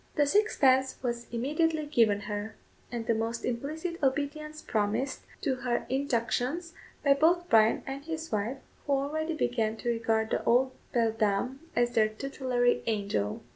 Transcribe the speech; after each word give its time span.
The 0.15 0.25
sixpence 0.25 0.97
was 1.03 1.27
immediately 1.31 1.85
given 1.85 2.21
her, 2.21 2.55
and 2.91 3.05
the 3.05 3.13
most 3.13 3.45
implicit 3.45 4.01
obedience 4.01 4.63
promised 4.63 5.21
to 5.41 5.57
her 5.57 5.85
injunctions 5.89 6.73
by 7.03 7.13
both 7.13 7.47
Bryan 7.51 7.83
and 7.85 8.03
his 8.03 8.31
wife, 8.31 8.57
who 8.87 8.93
already 8.93 9.35
began 9.35 9.77
to 9.77 9.89
regard 9.91 10.31
the 10.31 10.43
old 10.43 10.71
beldame 10.91 11.59
as 11.75 11.91
their 11.91 12.09
tutelary 12.09 12.81
angel. 12.87 13.43